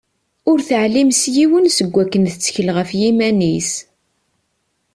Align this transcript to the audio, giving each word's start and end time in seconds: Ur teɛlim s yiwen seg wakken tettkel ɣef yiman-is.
Ur 0.49 0.59
teɛlim 0.67 1.09
s 1.19 1.21
yiwen 1.35 1.65
seg 1.77 1.87
wakken 1.93 2.23
tettkel 2.31 2.67
ɣef 2.77 2.89
yiman-is. 2.99 3.71